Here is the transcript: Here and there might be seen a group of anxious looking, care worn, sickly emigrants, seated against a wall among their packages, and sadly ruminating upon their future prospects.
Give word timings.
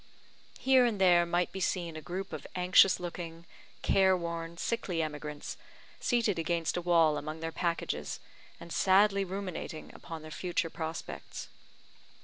Here 0.57 0.83
and 0.83 0.99
there 0.99 1.27
might 1.27 1.51
be 1.51 1.59
seen 1.59 1.95
a 1.95 2.01
group 2.01 2.33
of 2.33 2.47
anxious 2.55 2.99
looking, 2.99 3.45
care 3.83 4.17
worn, 4.17 4.57
sickly 4.57 4.99
emigrants, 4.99 5.57
seated 5.99 6.39
against 6.39 6.75
a 6.75 6.81
wall 6.81 7.19
among 7.19 7.39
their 7.39 7.51
packages, 7.51 8.19
and 8.59 8.73
sadly 8.73 9.23
ruminating 9.23 9.93
upon 9.93 10.23
their 10.23 10.31
future 10.31 10.71
prospects. 10.71 11.49